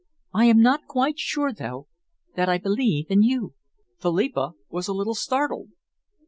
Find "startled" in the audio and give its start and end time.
5.13-5.69